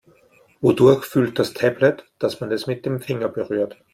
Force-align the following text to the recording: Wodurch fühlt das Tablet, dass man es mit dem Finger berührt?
Wodurch 0.61 1.05
fühlt 1.05 1.37
das 1.37 1.53
Tablet, 1.53 2.05
dass 2.17 2.41
man 2.41 2.51
es 2.51 2.65
mit 2.65 2.87
dem 2.87 3.01
Finger 3.01 3.29
berührt? 3.29 3.77